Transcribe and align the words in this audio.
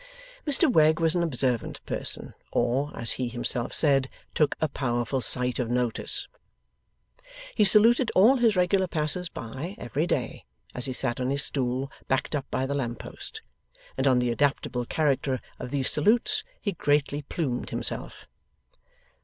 Mr 0.47 0.67
Wegg 0.67 0.99
was 0.99 1.13
an 1.13 1.21
observant 1.21 1.85
person, 1.85 2.33
or, 2.51 2.91
as 2.97 3.11
he 3.11 3.27
himself 3.27 3.71
said, 3.71 4.09
'took 4.33 4.55
a 4.59 4.67
powerful 4.67 5.21
sight 5.21 5.59
of 5.59 5.69
notice'. 5.69 6.27
He 7.53 7.63
saluted 7.65 8.09
all 8.15 8.37
his 8.37 8.55
regular 8.55 8.87
passers 8.87 9.29
by 9.29 9.75
every 9.77 10.07
day, 10.07 10.43
as 10.73 10.85
he 10.85 10.93
sat 10.93 11.19
on 11.21 11.29
his 11.29 11.43
stool 11.43 11.91
backed 12.07 12.35
up 12.35 12.49
by 12.49 12.65
the 12.65 12.73
lamp 12.73 12.97
post; 12.97 13.43
and 13.95 14.07
on 14.07 14.17
the 14.17 14.31
adaptable 14.31 14.85
character 14.87 15.39
of 15.59 15.69
these 15.69 15.91
salutes 15.91 16.43
he 16.59 16.71
greatly 16.71 17.21
plumed 17.21 17.69
himself. 17.69 18.27